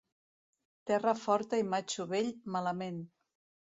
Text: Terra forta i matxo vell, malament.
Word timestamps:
Terra 0.93 1.15
forta 1.25 1.61
i 1.65 1.69
matxo 1.77 2.09
vell, 2.17 2.35
malament. 2.59 3.03